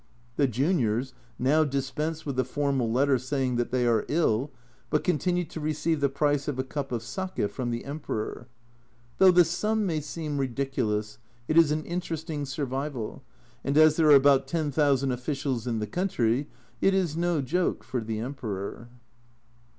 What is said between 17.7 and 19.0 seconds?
for the Emperor